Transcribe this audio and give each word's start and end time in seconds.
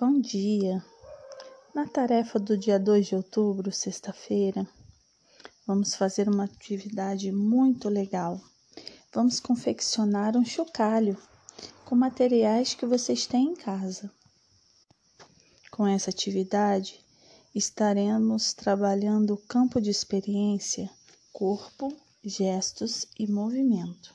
Bom 0.00 0.20
dia! 0.20 0.80
Na 1.74 1.84
tarefa 1.84 2.38
do 2.38 2.56
dia 2.56 2.78
2 2.78 3.08
de 3.08 3.16
outubro, 3.16 3.72
sexta-feira, 3.72 4.64
vamos 5.66 5.96
fazer 5.96 6.28
uma 6.28 6.44
atividade 6.44 7.32
muito 7.32 7.88
legal. 7.88 8.40
Vamos 9.12 9.40
confeccionar 9.40 10.36
um 10.36 10.44
chocalho 10.44 11.18
com 11.84 11.96
materiais 11.96 12.74
que 12.74 12.86
vocês 12.86 13.26
têm 13.26 13.46
em 13.46 13.56
casa. 13.56 14.08
Com 15.72 15.84
essa 15.84 16.10
atividade, 16.10 17.04
estaremos 17.52 18.52
trabalhando 18.52 19.34
o 19.34 19.48
campo 19.48 19.80
de 19.80 19.90
experiência, 19.90 20.88
corpo, 21.32 21.92
gestos 22.22 23.04
e 23.18 23.26
movimento. 23.26 24.14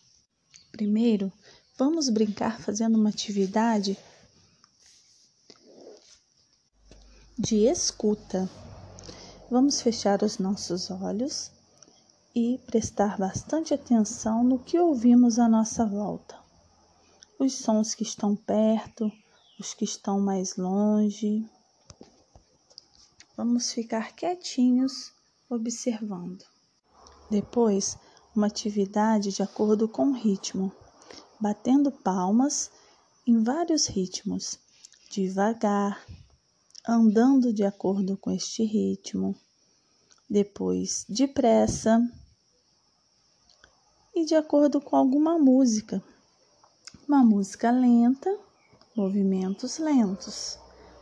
Primeiro, 0.72 1.30
vamos 1.78 2.08
brincar 2.08 2.62
fazendo 2.62 2.98
uma 2.98 3.10
atividade 3.10 3.98
de 7.38 7.66
escuta. 7.66 8.48
Vamos 9.50 9.82
fechar 9.82 10.22
os 10.22 10.38
nossos 10.38 10.92
olhos 10.92 11.52
e 12.36 12.60
prestar 12.68 13.18
bastante 13.18 13.74
atenção 13.74 14.44
no 14.44 14.60
que 14.60 14.80
ouvimos 14.80 15.40
à 15.40 15.50
nossa 15.50 15.84
volta. 15.84 16.38
Os 17.40 17.56
sons 17.56 17.96
que 17.96 18.04
estão 18.04 18.36
perto, 18.36 19.12
os 19.60 19.74
que 19.74 19.84
estão 19.84 20.20
mais 20.20 20.58
longe. 20.58 21.44
Vamos 23.36 23.72
ficar 23.72 24.16
quietinhos 24.16 25.12
observando. 25.50 26.46
Depois, 27.32 27.98
uma 28.36 28.46
atividade 28.46 29.32
de 29.32 29.42
acordo 29.42 29.88
com 29.88 30.10
o 30.10 30.14
ritmo, 30.14 30.72
batendo 31.40 31.92
palmas 31.92 32.70
em 33.26 33.42
vários 33.44 33.88
ritmos, 33.88 34.60
devagar, 35.10 36.00
andando 36.88 37.54
de 37.54 37.64
acordo 37.64 38.18
com 38.18 38.32
este 38.32 38.64
ritmo, 38.64 39.36
depois 40.30 41.06
depressa 41.08 42.02
e 44.14 44.26
de 44.26 44.36
acordo 44.36 44.82
com 44.82 44.96
alguma 44.96 45.40
música. 45.40 46.04
Uma 47.08 47.24
música 47.24 47.72
lenta, 47.72 48.30
movimentos 48.96 49.78
lentos. 49.78 50.58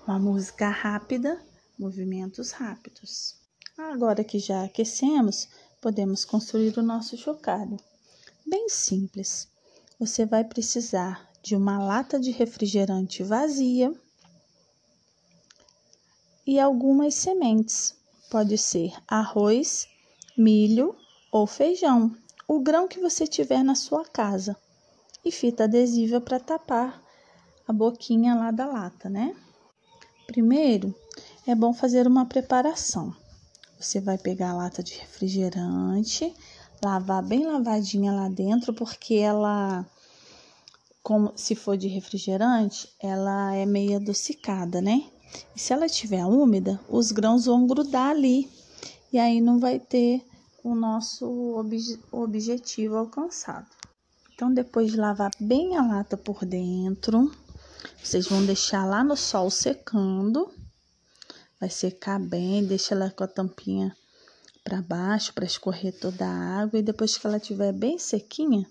Uma 0.07 0.19
música 0.19 0.69
rápida, 0.69 1.39
movimentos 1.77 2.51
rápidos. 2.51 3.35
Agora 3.77 4.23
que 4.23 4.39
já 4.39 4.63
aquecemos, 4.63 5.49
podemos 5.81 6.25
construir 6.25 6.77
o 6.77 6.83
nosso 6.83 7.17
chocalho. 7.17 7.77
Bem 8.45 8.69
simples. 8.69 9.47
Você 9.99 10.25
vai 10.25 10.43
precisar 10.43 11.29
de 11.41 11.55
uma 11.55 11.79
lata 11.83 12.19
de 12.19 12.31
refrigerante 12.31 13.23
vazia 13.23 13.93
e 16.45 16.59
algumas 16.59 17.15
sementes. 17.15 17.95
Pode 18.29 18.57
ser 18.57 18.93
arroz, 19.07 19.87
milho 20.37 20.95
ou 21.31 21.45
feijão, 21.45 22.15
o 22.47 22.59
grão 22.59 22.87
que 22.87 22.99
você 22.99 23.27
tiver 23.27 23.63
na 23.63 23.75
sua 23.75 24.05
casa. 24.05 24.55
E 25.23 25.31
fita 25.31 25.65
adesiva 25.65 26.19
para 26.19 26.39
tapar 26.39 27.01
a 27.67 27.71
boquinha 27.71 28.33
lá 28.33 28.51
da 28.51 28.65
lata, 28.65 29.07
né? 29.09 29.35
Primeiro, 30.25 30.95
é 31.45 31.53
bom 31.53 31.73
fazer 31.73 32.07
uma 32.07 32.25
preparação. 32.25 33.15
Você 33.79 33.99
vai 33.99 34.17
pegar 34.17 34.51
a 34.51 34.55
lata 34.55 34.81
de 34.81 34.93
refrigerante, 34.93 36.33
lavar 36.83 37.23
bem 37.23 37.45
lavadinha 37.45 38.11
lá 38.11 38.29
dentro, 38.29 38.73
porque 38.73 39.15
ela, 39.15 39.85
como 41.03 41.31
se 41.35 41.55
for 41.55 41.77
de 41.77 41.87
refrigerante, 41.87 42.89
ela 42.99 43.55
é 43.55 43.65
meio 43.65 43.97
adocicada, 43.97 44.81
né? 44.81 45.03
E 45.55 45.59
se 45.59 45.73
ela 45.73 45.85
estiver 45.85 46.25
úmida, 46.25 46.79
os 46.89 47.11
grãos 47.11 47.45
vão 47.45 47.67
grudar 47.67 48.09
ali 48.09 48.49
e 49.11 49.19
aí 49.19 49.41
não 49.41 49.59
vai 49.59 49.79
ter 49.79 50.23
o 50.63 50.75
nosso 50.75 51.25
obje 51.57 51.99
objetivo 52.11 52.95
alcançado. 52.95 53.67
Então, 54.33 54.53
depois 54.53 54.91
de 54.91 54.97
lavar 54.97 55.31
bem 55.39 55.77
a 55.77 55.85
lata 55.85 56.17
por 56.17 56.45
dentro, 56.45 57.31
vocês 58.03 58.27
vão 58.27 58.45
deixar 58.45 58.85
lá 58.85 59.03
no 59.03 59.15
sol 59.15 59.49
secando. 59.49 60.51
Vai 61.59 61.69
secar 61.69 62.19
bem, 62.19 62.65
deixa 62.65 62.95
ela 62.95 63.11
com 63.11 63.23
a 63.23 63.27
tampinha 63.27 63.95
para 64.63 64.81
baixo 64.81 65.33
para 65.33 65.45
escorrer 65.45 65.93
toda 65.99 66.25
a 66.25 66.61
água 66.61 66.79
e 66.79 66.83
depois 66.83 67.17
que 67.17 67.25
ela 67.25 67.37
estiver 67.37 67.71
bem 67.73 67.97
sequinha, 67.97 68.65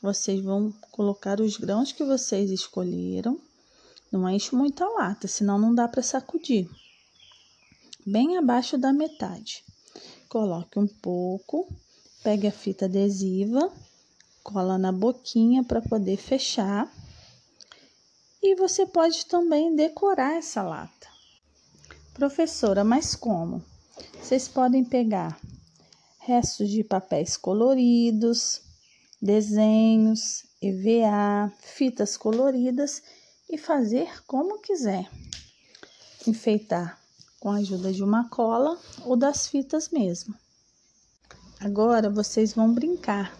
vocês 0.00 0.40
vão 0.40 0.72
colocar 0.90 1.40
os 1.40 1.56
grãos 1.56 1.92
que 1.92 2.04
vocês 2.04 2.50
escolheram 2.50 3.40
não 4.12 4.28
enche 4.28 4.54
muito 4.54 4.84
a 4.84 4.88
lata, 4.88 5.26
senão 5.26 5.58
não 5.58 5.74
dá 5.74 5.88
para 5.88 6.02
sacudir. 6.02 6.68
Bem 8.04 8.36
abaixo 8.36 8.76
da 8.76 8.92
metade. 8.92 9.64
Coloque 10.28 10.78
um 10.78 10.86
pouco, 10.86 11.66
pegue 12.22 12.46
a 12.46 12.52
fita 12.52 12.84
adesiva, 12.84 13.72
cola 14.42 14.76
na 14.76 14.92
boquinha 14.92 15.64
para 15.64 15.80
poder 15.80 16.18
fechar. 16.18 16.92
E 18.42 18.54
você 18.54 18.84
pode 18.84 19.24
também 19.26 19.74
decorar 19.74 20.34
essa 20.34 20.62
lata. 20.62 21.08
Professora, 22.12 22.84
mas 22.84 23.14
como? 23.14 23.64
Vocês 24.20 24.46
podem 24.46 24.84
pegar 24.84 25.40
restos 26.18 26.68
de 26.68 26.84
papéis 26.84 27.36
coloridos, 27.36 28.60
desenhos, 29.20 30.44
EVA, 30.60 31.52
fitas 31.60 32.16
coloridas 32.16 33.02
e 33.52 33.58
fazer 33.58 34.24
como 34.26 34.58
quiser. 34.62 35.10
Enfeitar 36.26 36.98
com 37.38 37.50
a 37.50 37.56
ajuda 37.56 37.92
de 37.92 38.02
uma 38.02 38.30
cola 38.30 38.78
ou 39.04 39.14
das 39.14 39.46
fitas 39.46 39.90
mesmo. 39.90 40.34
Agora 41.60 42.08
vocês 42.08 42.54
vão 42.54 42.72
brincar. 42.72 43.36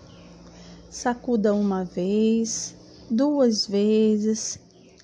Sacuda 0.91 1.55
uma 1.55 1.87
vez, 1.87 2.77
duas 3.11 3.67
vezes, 3.67 4.59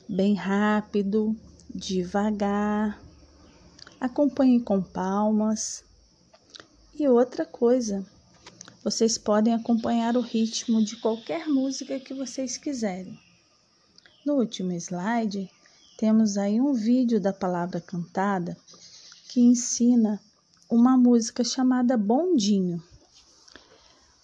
bem 0.06 0.34
rápido, 0.34 1.34
devagar. 1.74 3.00
Acompanhe 3.98 4.60
com 4.60 4.82
palmas. 4.82 5.82
E 6.94 7.08
outra 7.08 7.46
coisa, 7.46 8.04
vocês 8.84 9.16
podem 9.16 9.54
acompanhar 9.54 10.18
o 10.18 10.20
ritmo 10.20 10.84
de 10.84 10.96
qualquer 10.96 11.46
música 11.46 11.98
que 11.98 12.12
vocês 12.12 12.58
quiserem. 12.58 13.18
No 14.24 14.34
último 14.34 14.72
slide, 14.72 15.50
temos 15.96 16.36
aí 16.36 16.60
um 16.60 16.74
vídeo 16.74 17.20
da 17.20 17.32
palavra 17.32 17.80
cantada 17.80 18.56
que 19.28 19.40
ensina 19.40 20.20
uma 20.68 20.96
música 20.96 21.44
chamada 21.44 21.96
Bondinho. 21.96 22.82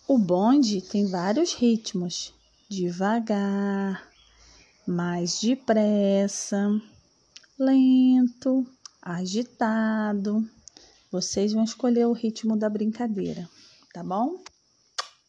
O 0.06 0.18
bonde 0.18 0.82
tem 0.82 1.06
vários 1.06 1.54
ritmos: 1.54 2.34
devagar, 2.68 4.06
mais 4.86 5.40
depressa, 5.40 6.68
lento, 7.58 8.66
agitado. 9.00 10.46
Vocês 11.10 11.52
vão 11.52 11.64
escolher 11.64 12.06
o 12.06 12.12
ritmo 12.12 12.56
da 12.56 12.68
brincadeira, 12.68 13.48
tá 13.92 14.02
bom? 14.02 14.42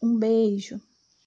Um 0.01 0.17
beijo. 0.17 0.81